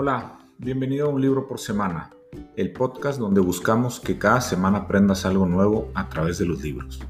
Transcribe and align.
Hola, 0.00 0.38
bienvenido 0.58 1.06
a 1.06 1.08
Un 1.08 1.20
Libro 1.20 1.48
por 1.48 1.58
Semana, 1.58 2.10
el 2.54 2.72
podcast 2.72 3.18
donde 3.18 3.40
buscamos 3.40 3.98
que 3.98 4.16
cada 4.16 4.40
semana 4.40 4.78
aprendas 4.78 5.26
algo 5.26 5.44
nuevo 5.44 5.90
a 5.92 6.08
través 6.08 6.38
de 6.38 6.46
los 6.46 6.62
libros. 6.62 7.00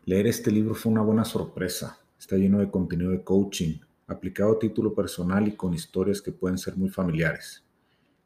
Leer 0.05 0.27
este 0.27 0.52
libro 0.52 0.74
fue 0.74 0.92
una 0.92 1.02
buena 1.02 1.24
sorpresa. 1.24 1.98
Está 2.18 2.36
lleno 2.36 2.58
de 2.58 2.70
contenido 2.70 3.10
de 3.10 3.24
coaching, 3.24 3.78
aplicado 4.06 4.52
a 4.52 4.58
título 4.58 4.94
personal 4.94 5.48
y 5.48 5.56
con 5.56 5.72
historias 5.74 6.20
que 6.20 6.30
pueden 6.30 6.58
ser 6.58 6.77
muy 6.77 6.91
familiares, 6.91 7.63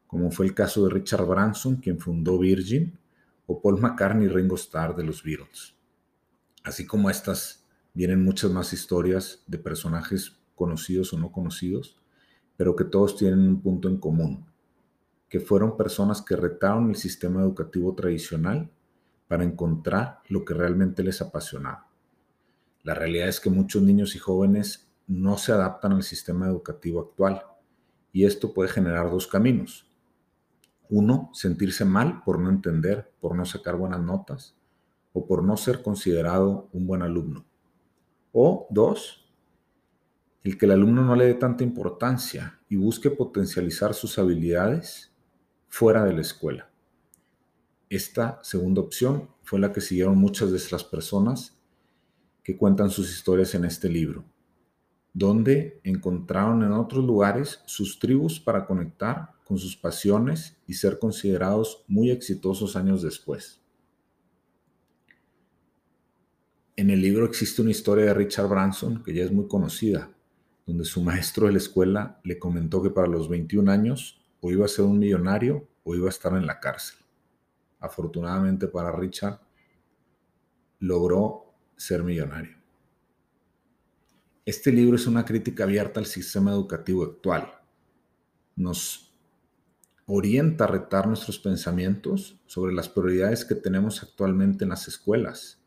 como 0.09 0.31
fue 0.31 0.47
el 0.47 0.55
caso 0.55 0.83
de 0.83 0.89
Richard 0.89 1.23
Branson, 1.27 1.75
quien 1.75 1.99
fundó 1.99 2.39
Virgin, 2.39 2.97
o 3.45 3.61
Paul 3.61 3.79
McCartney 3.79 4.25
y 4.25 4.27
Ringo 4.27 4.55
Starr 4.55 4.95
de 4.95 5.03
los 5.03 5.23
Beatles. 5.23 5.75
Así 6.63 6.87
como 6.87 7.11
estas, 7.11 7.63
vienen 7.93 8.23
muchas 8.23 8.49
más 8.49 8.73
historias 8.73 9.43
de 9.45 9.59
personajes 9.59 10.35
conocidos 10.55 11.13
o 11.13 11.19
no 11.19 11.31
conocidos, 11.31 12.01
pero 12.57 12.75
que 12.75 12.85
todos 12.85 13.17
tienen 13.17 13.39
un 13.39 13.61
punto 13.61 13.87
en 13.87 13.99
común, 13.99 14.47
que 15.29 15.39
fueron 15.39 15.77
personas 15.77 16.23
que 16.23 16.35
retaron 16.35 16.89
el 16.89 16.95
sistema 16.95 17.41
educativo 17.41 17.93
tradicional 17.93 18.71
para 19.27 19.43
encontrar 19.43 20.21
lo 20.27 20.43
que 20.43 20.55
realmente 20.55 21.03
les 21.03 21.21
apasionaba. 21.21 21.87
La 22.81 22.95
realidad 22.95 23.27
es 23.27 23.39
que 23.39 23.51
muchos 23.51 23.83
niños 23.83 24.15
y 24.15 24.17
jóvenes 24.17 24.89
no 25.05 25.37
se 25.37 25.51
adaptan 25.51 25.91
al 25.91 26.01
sistema 26.01 26.47
educativo 26.47 26.99
actual 26.99 27.43
y 28.11 28.25
esto 28.25 28.55
puede 28.55 28.69
generar 28.69 29.11
dos 29.11 29.27
caminos. 29.27 29.88
Uno, 30.89 31.29
sentirse 31.33 31.85
mal 31.85 32.23
por 32.23 32.39
no 32.39 32.49
entender, 32.49 33.11
por 33.21 33.35
no 33.35 33.45
sacar 33.45 33.75
buenas 33.75 34.01
notas 34.01 34.55
o 35.13 35.25
por 35.25 35.43
no 35.43 35.55
ser 35.55 35.81
considerado 35.81 36.69
un 36.73 36.87
buen 36.87 37.01
alumno. 37.01 37.45
O 38.31 38.67
dos, 38.69 39.29
el 40.43 40.57
que 40.57 40.65
el 40.65 40.71
alumno 40.71 41.03
no 41.03 41.15
le 41.15 41.25
dé 41.25 41.33
tanta 41.35 41.63
importancia 41.63 42.59
y 42.69 42.75
busque 42.75 43.11
potencializar 43.11 43.93
sus 43.93 44.17
habilidades 44.17 45.13
fuera 45.67 46.03
de 46.05 46.13
la 46.13 46.21
escuela. 46.21 46.71
Esta 47.89 48.39
segunda 48.43 48.81
opción 48.81 49.29
fue 49.43 49.59
la 49.59 49.71
que 49.71 49.81
siguieron 49.81 50.17
muchas 50.17 50.51
de 50.51 50.57
estas 50.57 50.83
personas 50.83 51.59
que 52.43 52.57
cuentan 52.57 52.89
sus 52.89 53.11
historias 53.11 53.53
en 53.55 53.65
este 53.65 53.89
libro, 53.89 54.25
donde 55.13 55.79
encontraron 55.83 56.63
en 56.63 56.71
otros 56.71 57.03
lugares 57.03 57.61
sus 57.65 57.99
tribus 57.99 58.39
para 58.39 58.65
conectar 58.65 59.33
con 59.43 59.57
sus 59.57 59.75
pasiones 59.75 60.57
y 60.67 60.75
ser 60.75 60.99
considerados 60.99 61.83
muy 61.87 62.11
exitosos 62.11 62.75
años 62.75 63.01
después. 63.01 63.59
En 66.75 66.89
el 66.89 67.01
libro 67.01 67.25
existe 67.25 67.61
una 67.61 67.71
historia 67.71 68.05
de 68.05 68.13
Richard 68.13 68.47
Branson 68.47 69.03
que 69.03 69.13
ya 69.13 69.23
es 69.23 69.31
muy 69.31 69.47
conocida, 69.47 70.11
donde 70.65 70.85
su 70.85 71.01
maestro 71.01 71.47
de 71.47 71.53
la 71.53 71.57
escuela 71.57 72.21
le 72.23 72.37
comentó 72.37 72.81
que 72.81 72.91
para 72.91 73.07
los 73.07 73.27
21 73.27 73.71
años 73.71 74.21
o 74.39 74.51
iba 74.51 74.65
a 74.65 74.69
ser 74.69 74.85
un 74.85 74.99
millonario 74.99 75.67
o 75.83 75.95
iba 75.95 76.05
a 76.05 76.09
estar 76.09 76.31
en 76.33 76.45
la 76.45 76.59
cárcel. 76.59 76.99
Afortunadamente 77.79 78.67
para 78.67 78.91
Richard, 78.91 79.39
logró 80.79 81.53
ser 81.75 82.03
millonario. 82.03 82.58
Este 84.49 84.71
libro 84.71 84.95
es 84.95 85.05
una 85.05 85.25
crítica 85.25 85.65
abierta 85.65 85.99
al 85.99 86.07
sistema 86.07 86.49
educativo 86.49 87.03
actual. 87.03 87.53
Nos 88.55 89.13
orienta 90.07 90.63
a 90.63 90.67
retar 90.67 91.05
nuestros 91.05 91.37
pensamientos 91.37 92.41
sobre 92.47 92.73
las 92.73 92.89
prioridades 92.89 93.45
que 93.45 93.53
tenemos 93.53 94.01
actualmente 94.01 94.63
en 94.63 94.71
las 94.71 94.87
escuelas 94.87 95.61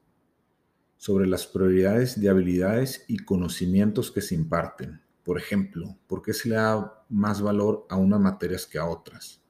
sobre 0.96 1.28
las 1.28 1.46
prioridades 1.46 2.20
de 2.20 2.28
habilidades 2.28 3.04
y 3.06 3.18
conocimientos 3.18 4.10
que 4.10 4.20
se 4.20 4.34
imparten. 4.34 5.00
Por 5.22 5.38
ejemplo, 5.38 5.96
¿por 6.08 6.20
qué 6.20 6.32
se 6.32 6.48
le 6.48 6.56
da 6.56 7.04
más 7.08 7.40
valor 7.40 7.86
a 7.88 7.94
unas 7.94 8.18
materias 8.18 8.66
que 8.66 8.80
a 8.80 8.86
otras? 8.86 9.40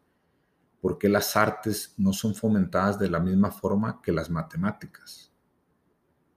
¿Por 0.79 0.99
qué 0.99 1.09
las 1.09 1.39
artes 1.39 1.95
no 1.97 2.13
son 2.13 2.35
fomentadas 2.35 2.99
de 2.99 3.09
la 3.09 3.19
misma 3.19 3.51
forma 3.51 4.03
que 4.03 4.13
las 4.13 4.29
matemáticas? 4.29 5.33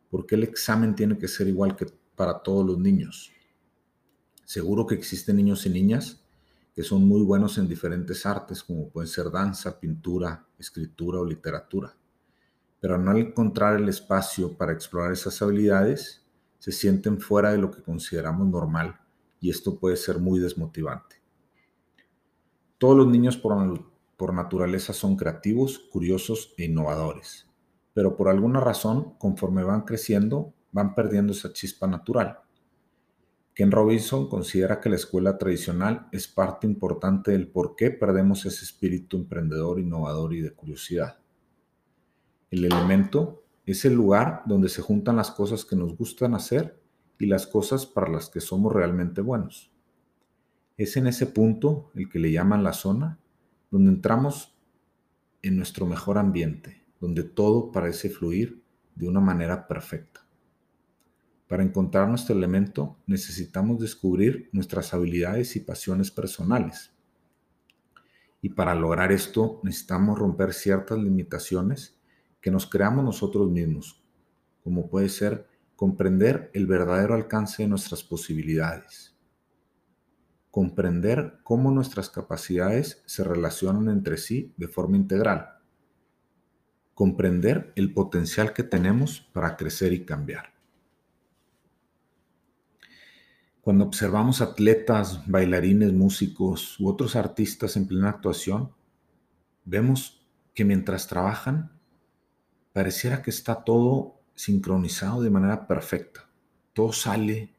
¿Por 0.09 0.25
qué 0.25 0.35
el 0.35 0.43
examen 0.43 0.95
tiene 0.95 1.17
que 1.17 1.27
ser 1.27 1.49
igual 1.49 1.75
que 1.75 2.04
para 2.15 2.41
todos 2.41 2.65
los 2.65 2.79
niños? 2.79 3.31
Seguro 4.43 4.85
que 4.85 4.95
existen 4.95 5.37
niños 5.37 5.65
y 5.65 5.69
niñas 5.69 6.21
que 6.73 6.83
son 6.83 7.07
muy 7.07 7.21
buenos 7.21 7.57
en 7.57 7.67
diferentes 7.67 8.25
artes, 8.25 8.61
como 8.61 8.89
pueden 8.89 9.07
ser 9.07 9.31
danza, 9.31 9.79
pintura, 9.79 10.45
escritura 10.59 11.19
o 11.19 11.25
literatura 11.25 11.95
pero 12.85 12.97
al 12.97 13.03
no 13.03 13.17
encontrar 13.17 13.77
el 13.77 13.89
espacio 13.89 14.55
para 14.55 14.71
explorar 14.71 15.11
esas 15.11 15.41
habilidades, 15.41 16.23
se 16.59 16.71
sienten 16.71 17.19
fuera 17.19 17.51
de 17.51 17.57
lo 17.57 17.71
que 17.71 17.81
consideramos 17.81 18.47
normal 18.47 18.99
y 19.39 19.49
esto 19.49 19.79
puede 19.79 19.95
ser 19.95 20.19
muy 20.19 20.39
desmotivante. 20.39 21.15
Todos 22.77 22.95
los 22.95 23.07
niños 23.07 23.37
por, 23.37 23.89
por 24.15 24.35
naturaleza 24.35 24.93
son 24.93 25.15
creativos, 25.15 25.79
curiosos 25.91 26.53
e 26.57 26.65
innovadores, 26.65 27.47
pero 27.95 28.15
por 28.15 28.29
alguna 28.29 28.59
razón, 28.59 29.15
conforme 29.17 29.63
van 29.63 29.81
creciendo, 29.81 30.53
van 30.75 30.93
perdiendo 30.93 31.31
esa 31.31 31.53
chispa 31.53 31.87
natural. 31.87 32.37
Ken 33.53 33.71
Robinson 33.71 34.27
considera 34.27 34.81
que 34.81 34.89
la 34.89 34.97
escuela 34.97 35.37
tradicional 35.37 36.09
es 36.11 36.27
parte 36.27 36.67
importante 36.67 37.31
del 37.31 37.47
por 37.47 37.77
qué 37.77 37.91
perdemos 37.91 38.45
ese 38.45 38.65
espíritu 38.65 39.15
emprendedor, 39.15 39.79
innovador 39.79 40.33
y 40.33 40.41
de 40.41 40.51
curiosidad. 40.51 41.19
El 42.51 42.65
elemento 42.65 43.45
es 43.65 43.85
el 43.85 43.93
lugar 43.93 44.43
donde 44.47 44.67
se 44.67 44.81
juntan 44.81 45.15
las 45.15 45.31
cosas 45.31 45.63
que 45.63 45.77
nos 45.77 45.95
gustan 45.95 46.35
hacer 46.35 46.77
y 47.17 47.27
las 47.27 47.47
cosas 47.47 47.85
para 47.85 48.11
las 48.11 48.29
que 48.29 48.41
somos 48.41 48.73
realmente 48.73 49.21
buenos. 49.21 49.71
Es 50.75 50.97
en 50.97 51.07
ese 51.07 51.25
punto, 51.25 51.89
el 51.95 52.09
que 52.09 52.19
le 52.19 52.33
llaman 52.33 52.65
la 52.65 52.73
zona, 52.73 53.17
donde 53.71 53.91
entramos 53.91 54.57
en 55.41 55.55
nuestro 55.55 55.85
mejor 55.85 56.17
ambiente, 56.17 56.83
donde 56.99 57.23
todo 57.23 57.71
parece 57.71 58.09
fluir 58.09 58.61
de 58.93 59.07
una 59.07 59.21
manera 59.21 59.69
perfecta. 59.69 60.14
Para 61.47 61.63
encontrar 61.63 62.07
nuestro 62.09 62.35
elemento 62.35 62.97
necesitamos 63.05 63.79
descubrir 63.79 64.49
nuestras 64.51 64.93
habilidades 64.93 65.55
y 65.55 65.59
pasiones 65.59 66.09
personales. 66.09 66.91
Y 68.41 68.49
para 68.49 68.73
lograr 68.73 69.11
esto 69.11 69.59
necesitamos 69.63 70.17
romper 70.17 70.53
ciertas 70.53 70.97
limitaciones 70.97 71.99
que 72.41 72.51
nos 72.51 72.67
creamos 72.67 73.03
nosotros 73.03 73.49
mismos, 73.51 74.03
como 74.63 74.89
puede 74.89 75.09
ser 75.09 75.47
comprender 75.75 76.49
el 76.53 76.67
verdadero 76.67 77.13
alcance 77.13 77.63
de 77.63 77.69
nuestras 77.69 78.03
posibilidades, 78.03 79.15
comprender 80.49 81.39
cómo 81.43 81.69
nuestras 81.69 82.09
capacidades 82.09 83.03
se 83.05 83.23
relacionan 83.23 83.89
entre 83.89 84.17
sí 84.17 84.53
de 84.57 84.67
forma 84.67 84.97
integral, 84.97 85.59
comprender 86.93 87.73
el 87.75 87.93
potencial 87.93 88.53
que 88.53 88.63
tenemos 88.63 89.21
para 89.33 89.57
crecer 89.57 89.91
y 89.91 90.05
cambiar. 90.05 90.54
Cuando 93.65 93.83
observamos 93.83 94.41
atletas, 94.41 95.23
bailarines, 95.25 95.91
músicos 95.91 96.79
u 96.79 96.87
otros 96.87 97.15
artistas 97.15 97.75
en 97.75 97.87
plena 97.87 98.09
actuación, 98.09 98.71
vemos 99.63 100.23
que 100.53 100.63
mientras 100.63 101.07
trabajan 101.07 101.71
pareciera 102.73 103.23
que 103.23 103.31
está 103.31 103.63
todo 103.63 104.21
sincronizado 104.35 105.23
de 105.23 105.31
manera 105.31 105.65
perfecta. 105.65 106.29
Todo 106.73 106.93
sale 106.93 107.55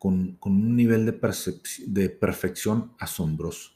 con, 0.00 0.38
un 0.42 0.74
nivel 0.74 1.06
de, 1.06 1.20
de 1.86 2.10
perfección 2.10 2.94
asombroso. 2.98 3.74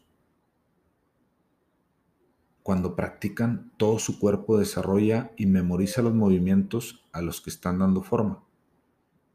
Cuando 2.64 2.96
practican, 2.96 3.70
todo 3.76 4.00
su 4.00 4.18
cuerpo 4.18 4.58
desarrolla 4.58 5.30
y 5.36 5.46
memoriza 5.46 6.02
los 6.02 6.14
movimientos 6.14 7.08
a 7.12 7.22
los 7.22 7.40
que 7.40 7.50
están 7.50 7.78
dando 7.78 8.02
forma. 8.02 8.47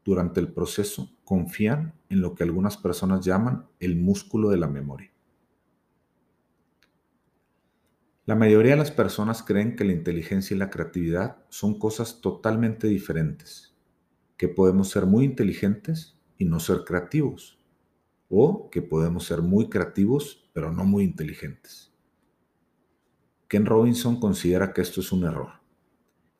Durante 0.04 0.38
el 0.40 0.52
proceso, 0.52 1.10
confían 1.24 1.94
en 2.10 2.20
lo 2.20 2.34
que 2.34 2.44
algunas 2.44 2.76
personas 2.76 3.24
llaman 3.24 3.66
el 3.80 3.96
músculo 3.96 4.50
de 4.50 4.58
la 4.58 4.68
memoria. 4.68 5.10
La 8.26 8.34
mayoría 8.34 8.72
de 8.72 8.78
las 8.78 8.90
personas 8.90 9.42
creen 9.42 9.76
que 9.76 9.84
la 9.84 9.92
inteligencia 9.92 10.54
y 10.54 10.58
la 10.58 10.70
creatividad 10.70 11.44
son 11.48 11.78
cosas 11.78 12.20
totalmente 12.20 12.86
diferentes, 12.86 13.76
que 14.36 14.48
podemos 14.48 14.88
ser 14.88 15.06
muy 15.06 15.24
inteligentes 15.24 16.18
y 16.38 16.44
no 16.44 16.58
ser 16.58 16.84
creativos, 16.84 17.58
o 18.28 18.70
que 18.70 18.82
podemos 18.82 19.24
ser 19.24 19.42
muy 19.42 19.68
creativos 19.68 20.50
pero 20.54 20.72
no 20.72 20.84
muy 20.84 21.04
inteligentes. 21.04 21.92
Ken 23.48 23.66
Robinson 23.66 24.18
considera 24.18 24.72
que 24.72 24.80
esto 24.80 25.00
es 25.00 25.12
un 25.12 25.24
error, 25.24 25.63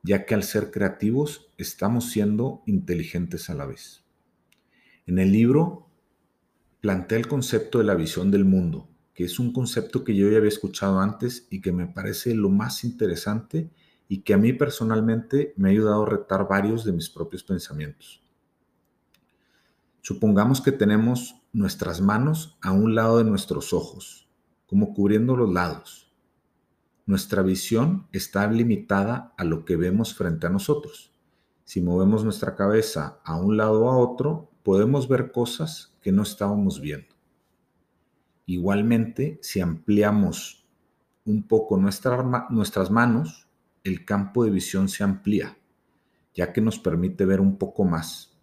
ya 0.04 0.26
que 0.26 0.34
al 0.34 0.44
ser 0.44 0.70
creativos 0.70 1.50
estamos 1.56 2.10
siendo 2.10 2.62
inteligentes 2.66 3.48
a 3.48 3.54
la 3.54 3.64
vez. 3.64 4.04
En 5.06 5.18
el 5.18 5.32
libro 5.32 5.88
plantea 6.80 7.18
el 7.18 7.26
concepto 7.26 7.78
de 7.78 7.84
la 7.84 7.94
visión 7.94 8.30
del 8.30 8.44
mundo, 8.44 8.86
que 9.14 9.24
es 9.24 9.38
un 9.38 9.52
concepto 9.52 10.04
que 10.04 10.14
yo 10.14 10.28
ya 10.28 10.36
había 10.36 10.50
escuchado 10.50 11.00
antes 11.00 11.48
y 11.50 11.62
que 11.62 11.72
me 11.72 11.86
parece 11.86 12.34
lo 12.34 12.50
más 12.50 12.84
interesante 12.84 13.70
y 14.06 14.20
que 14.20 14.34
a 14.34 14.36
mí 14.36 14.52
personalmente 14.52 15.54
me 15.56 15.68
ha 15.68 15.72
ayudado 15.72 16.02
a 16.02 16.10
retar 16.10 16.46
varios 16.46 16.84
de 16.84 16.92
mis 16.92 17.08
propios 17.08 17.42
pensamientos. 17.42 18.22
Supongamos 20.02 20.60
que 20.60 20.72
tenemos 20.72 21.34
nuestras 21.54 22.02
manos 22.02 22.58
a 22.60 22.72
un 22.72 22.94
lado 22.94 23.16
de 23.16 23.24
nuestros 23.24 23.72
ojos, 23.72 24.28
como 24.66 24.92
cubriendo 24.92 25.34
los 25.34 25.50
lados. 25.50 26.03
Nuestra 27.06 27.42
visión 27.42 28.08
está 28.12 28.50
limitada 28.50 29.34
a 29.36 29.44
lo 29.44 29.64
que 29.66 29.76
vemos 29.76 30.14
frente 30.14 30.46
a 30.46 30.50
nosotros. 30.50 31.12
Si 31.64 31.82
movemos 31.82 32.24
nuestra 32.24 32.56
cabeza 32.56 33.20
a 33.24 33.36
un 33.36 33.58
lado 33.58 33.84
o 33.84 33.90
a 33.90 33.98
otro, 33.98 34.50
podemos 34.62 35.06
ver 35.06 35.30
cosas 35.30 35.94
que 36.00 36.12
no 36.12 36.22
estábamos 36.22 36.80
viendo. 36.80 37.14
Igualmente, 38.46 39.38
si 39.42 39.60
ampliamos 39.60 40.66
un 41.26 41.46
poco 41.46 41.76
nuestras 41.76 42.90
manos, 42.90 43.48
el 43.82 44.06
campo 44.06 44.44
de 44.44 44.50
visión 44.50 44.88
se 44.88 45.04
amplía, 45.04 45.58
ya 46.34 46.52
que 46.54 46.62
nos 46.62 46.78
permite 46.78 47.26
ver 47.26 47.40
un 47.40 47.58
poco 47.58 47.84
más. 47.84 48.38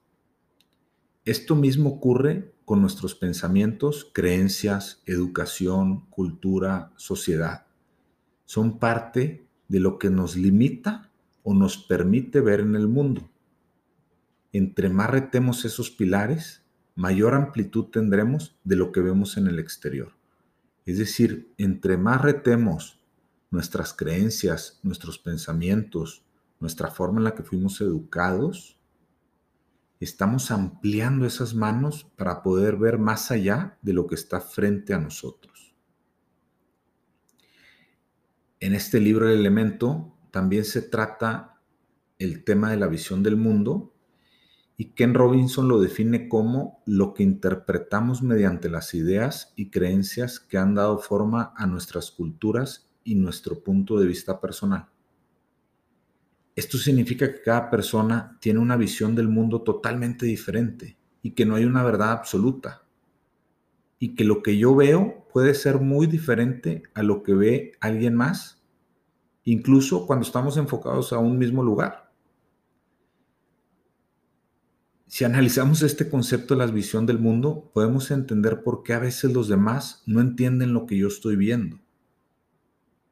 Esto 1.26 1.56
mismo 1.56 1.90
ocurre 1.90 2.54
con 2.66 2.82
nuestros 2.82 3.16
pensamientos, 3.16 4.10
creencias, 4.14 5.02
educación, 5.08 6.08
cultura, 6.12 6.92
sociedad. 6.96 7.66
Son 8.52 8.80
parte 8.80 9.48
de 9.70 9.80
lo 9.80 9.98
que 9.98 10.10
nos 10.10 10.36
limita 10.36 11.10
o 11.42 11.54
nos 11.54 11.78
permite 11.78 12.42
ver 12.42 12.60
en 12.60 12.76
el 12.76 12.86
mundo. 12.86 13.30
Entre 14.52 14.90
más 14.90 15.10
retemos 15.10 15.64
esos 15.64 15.90
pilares, 15.90 16.62
mayor 16.94 17.34
amplitud 17.34 17.86
tendremos 17.86 18.60
de 18.66 18.76
lo 18.76 18.92
que 18.92 19.00
vemos 19.00 19.38
en 19.38 19.48
el 19.48 19.58
exterior. 19.58 20.12
Es 20.86 20.98
decir, 20.98 21.54
entre 21.58 21.96
más 21.96 22.22
retemos 22.22 23.00
nuestras 23.52 23.94
creencias, 23.94 24.82
nuestros 24.84 25.18
pensamientos, 25.18 26.26
nuestra 26.60 26.90
forma 26.90 27.20
en 27.20 27.24
la 27.24 27.36
que 27.36 27.44
fuimos 27.44 27.80
educados, 27.80 28.78
estamos 30.02 30.52
ampliando 30.52 31.26
esas 31.26 31.56
manos 31.56 32.04
para 32.18 32.44
poder 32.44 32.76
ver 32.76 32.98
más 32.98 33.32
allá 33.32 33.78
de 33.82 33.94
lo 33.94 34.08
que 34.08 34.16
está 34.16 34.42
frente 34.42 34.94
a 34.94 35.00
nosotros. 35.00 35.51
En 38.62 38.76
este 38.76 39.00
libro 39.00 39.28
El 39.28 39.40
elemento 39.40 40.16
también 40.30 40.66
se 40.66 40.84
trata 40.84 41.60
el 42.20 42.44
tema 42.44 42.70
de 42.70 42.78
la 42.78 42.86
visión 42.86 43.24
del 43.24 43.36
mundo 43.36 43.96
y 44.78 44.94
Ken 44.94 45.16
Robinson 45.16 45.68
lo 45.68 45.82
define 45.82 46.30
como 46.30 46.84
lo 46.86 47.16
que 47.16 47.24
interpretamos 47.24 48.22
mediante 48.22 48.70
las 48.70 48.94
ideas 48.94 49.52
y 49.56 49.72
creencias 49.72 50.40
que 50.40 50.60
han 50.60 50.76
dado 50.76 51.00
forma 51.00 51.54
a 51.58 51.66
nuestras 51.66 52.12
culturas 52.12 52.88
y 53.04 53.16
nuestro 53.16 53.64
punto 53.64 54.00
de 54.00 54.06
vista 54.06 54.40
personal. 54.40 54.90
Esto 56.56 56.78
significa 56.78 57.32
que 57.34 57.42
cada 57.42 57.68
persona 57.72 58.38
tiene 58.40 58.60
una 58.60 58.78
visión 58.78 59.16
del 59.16 59.28
mundo 59.28 59.64
totalmente 59.64 60.28
diferente 60.28 61.00
y 61.24 61.32
que 61.32 61.48
no 61.48 61.56
hay 61.56 61.66
una 61.66 61.84
verdad 61.84 62.12
absoluta. 62.12 62.81
Y 64.02 64.16
que 64.16 64.26
lo 64.26 64.42
que 64.42 64.58
yo 64.58 64.76
veo 64.76 65.28
puede 65.32 65.54
ser 65.54 65.80
muy 65.80 66.08
diferente 66.08 66.84
a 66.96 67.04
lo 67.04 67.22
que 67.22 67.36
ve 67.36 67.72
alguien 67.80 68.16
más, 68.16 68.62
incluso 69.44 70.08
cuando 70.08 70.26
estamos 70.26 70.58
enfocados 70.58 71.14
a 71.14 71.20
un 71.20 71.38
mismo 71.38 71.64
lugar. 71.64 72.12
Si 75.06 75.24
analizamos 75.24 75.84
este 75.84 76.10
concepto 76.10 76.54
de 76.54 76.66
la 76.66 76.72
visión 76.72 77.06
del 77.06 77.20
mundo, 77.20 77.70
podemos 77.74 78.12
entender 78.12 78.64
por 78.64 78.82
qué 78.82 78.94
a 78.94 79.00
veces 79.00 79.34
los 79.34 79.48
demás 79.48 80.04
no 80.06 80.20
entienden 80.20 80.74
lo 80.74 80.86
que 80.86 80.98
yo 80.98 81.08
estoy 81.08 81.36
viendo. 81.36 81.80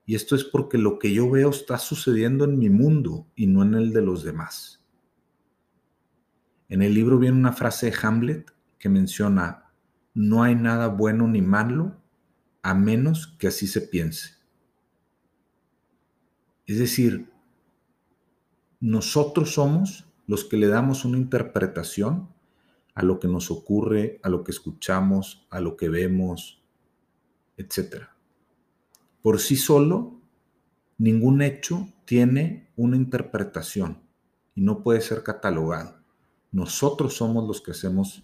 Y 0.06 0.16
esto 0.16 0.36
es 0.36 0.44
porque 0.44 0.80
lo 0.80 0.98
que 0.98 1.14
yo 1.14 1.30
veo 1.30 1.52
está 1.52 1.78
sucediendo 1.78 2.46
en 2.46 2.58
mi 2.58 2.70
mundo 2.70 3.28
y 3.36 3.46
no 3.46 3.62
en 3.62 3.76
el 3.76 3.94
de 3.94 4.02
los 4.02 4.24
demás. 4.24 4.84
En 6.70 6.82
el 6.82 6.94
libro 6.94 7.20
viene 7.20 7.38
una 7.38 7.52
frase 7.52 7.92
de 7.92 7.98
Hamlet 8.02 8.52
que 8.80 8.90
menciona, 8.90 9.69
no 10.14 10.44
hay 10.44 10.56
nada 10.56 10.88
bueno 10.88 11.28
ni 11.28 11.42
malo 11.42 11.96
a 12.62 12.74
menos 12.74 13.28
que 13.40 13.48
así 13.48 13.68
se 13.68 13.82
piense. 13.82 14.36
Es 16.66 16.78
decir, 16.78 17.32
nosotros 18.80 19.54
somos 19.54 20.06
los 20.28 20.46
que 20.46 20.58
le 20.58 20.68
damos 20.68 21.06
una 21.06 21.18
interpretación 21.18 22.30
a 22.94 23.04
lo 23.04 23.20
que 23.20 23.28
nos 23.28 23.50
ocurre, 23.50 24.20
a 24.24 24.30
lo 24.30 24.44
que 24.44 24.52
escuchamos, 24.52 25.48
a 25.50 25.60
lo 25.60 25.78
que 25.78 25.90
vemos, 25.90 26.62
etc. 27.58 28.04
Por 29.22 29.40
sí 29.40 29.56
solo, 29.56 30.22
ningún 30.98 31.42
hecho 31.42 31.90
tiene 32.06 32.70
una 32.76 32.98
interpretación 32.98 34.02
y 34.54 34.62
no 34.62 34.84
puede 34.84 35.02
ser 35.02 35.24
catalogado. 35.24 36.00
Nosotros 36.52 37.16
somos 37.16 37.48
los 37.48 37.62
que 37.62 37.72
hacemos 37.72 38.24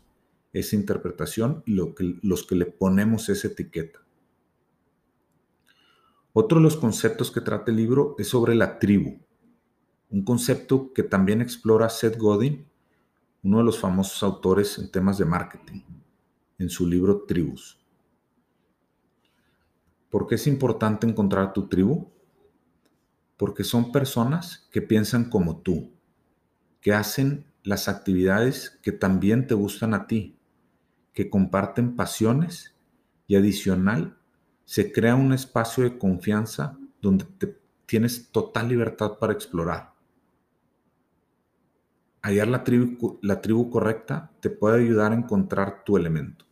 esa 0.58 0.76
interpretación 0.76 1.64
y 1.66 1.76
los 1.76 2.44
que 2.46 2.56
le 2.56 2.66
ponemos 2.66 3.30
esa 3.30 3.48
etiqueta. 3.48 4.00
Otro 6.34 6.58
de 6.58 6.64
los 6.64 6.78
conceptos 6.78 7.32
que 7.32 7.42
trata 7.42 7.72
el 7.72 7.78
libro 7.78 8.16
es 8.18 8.28
sobre 8.28 8.56
la 8.56 8.80
tribu 8.80 9.26
un 10.10 10.24
concepto 10.24 10.94
que 10.94 11.04
también 11.04 11.42
explora 11.42 11.90
Seth 11.90 12.18
Godin, 12.18 12.66
uno 13.44 13.58
de 13.58 13.64
los 13.64 13.80
famosos 13.80 14.24
autores 14.24 14.78
en 14.78 14.90
temas 14.90 15.18
de 15.18 15.26
marketing, 15.26 15.82
en 16.58 16.70
su 16.70 16.88
libro 16.88 17.26
Tribus. 17.28 17.80
¿Por 20.10 20.28
qué 20.28 20.36
es 20.36 20.48
importante 20.48 21.06
encontrar 21.06 21.54
tu 21.54 21.68
tribu? 21.68 22.10
Porque 23.36 23.64
son 23.64 23.92
personas 23.92 24.70
que 24.72 24.82
piensan 24.82 25.30
como 25.30 25.58
tú, 25.58 25.92
que 26.80 26.94
hacen 26.94 27.46
las 27.64 27.90
actividades 27.90 28.80
que 28.82 28.92
también 28.92 29.48
te 29.48 29.54
gustan 29.56 29.94
a 29.94 30.08
ti, 30.08 30.38
que 31.16 31.32
comparten 31.32 31.96
pasiones 31.96 32.76
y 33.26 33.36
adicional 33.36 34.20
se 34.66 34.92
crea 34.92 35.16
un 35.16 35.34
espacio 35.34 35.84
de 35.84 35.98
confianza 35.98 36.78
donde 37.02 37.26
tienes 37.88 38.30
total 38.32 38.70
libertad 38.70 39.18
para 39.18 39.34
explorar 39.34 39.96
hallar 42.26 42.48
la 42.48 42.64
tribu, 42.64 43.20
la 43.22 43.40
tribu 43.40 43.70
correcta 43.70 44.32
te 44.40 44.50
puede 44.50 44.84
ayudar 44.84 45.12
a 45.12 45.16
encontrar 45.16 45.84
tu 45.86 45.96
elemento. 45.96 46.46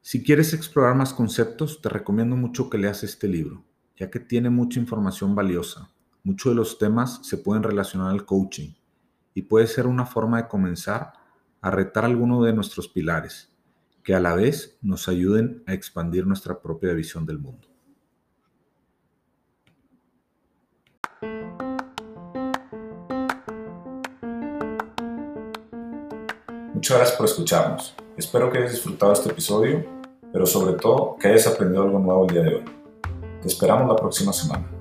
Si 0.00 0.22
quieres 0.22 0.54
explorar 0.54 0.94
más 0.94 1.12
conceptos, 1.12 1.82
te 1.82 1.88
recomiendo 1.88 2.36
mucho 2.36 2.70
que 2.70 2.78
leas 2.78 3.02
este 3.02 3.26
libro, 3.26 3.64
ya 3.96 4.08
que 4.08 4.20
tiene 4.20 4.50
mucha 4.50 4.78
información 4.78 5.34
valiosa. 5.34 5.90
Muchos 6.22 6.52
de 6.52 6.56
los 6.56 6.78
temas 6.78 7.26
se 7.26 7.38
pueden 7.38 7.64
relacionar 7.64 8.12
al 8.12 8.24
coaching 8.24 8.70
y 9.40 9.42
puede 9.42 9.66
ser 9.66 9.86
una 9.86 10.04
forma 10.04 10.36
de 10.36 10.48
comenzar 10.48 11.14
a 11.62 11.70
retar 11.70 12.04
alguno 12.04 12.42
de 12.42 12.52
nuestros 12.52 12.88
pilares, 12.88 13.50
que 14.04 14.14
a 14.14 14.20
la 14.20 14.34
vez 14.34 14.76
nos 14.82 15.08
ayuden 15.08 15.62
a 15.66 15.72
expandir 15.72 16.26
nuestra 16.26 16.60
propia 16.60 16.92
visión 16.92 17.24
del 17.24 17.38
mundo. 17.38 17.66
Muchas 26.74 26.98
gracias 26.98 27.16
por 27.16 27.24
escucharnos. 27.24 27.94
Espero 28.18 28.50
que 28.50 28.58
hayas 28.58 28.72
disfrutado 28.72 29.14
este 29.14 29.30
episodio, 29.30 29.86
pero 30.34 30.44
sobre 30.44 30.74
todo 30.74 31.16
que 31.18 31.28
hayas 31.28 31.46
aprendido 31.46 31.84
algo 31.84 31.98
nuevo 31.98 32.26
el 32.26 32.34
día 32.34 32.42
de 32.42 32.56
hoy. 32.56 32.64
Te 33.40 33.48
esperamos 33.48 33.88
la 33.88 33.96
próxima 33.96 34.34
semana. 34.34 34.79